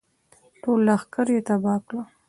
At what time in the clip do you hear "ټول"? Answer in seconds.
0.61-0.79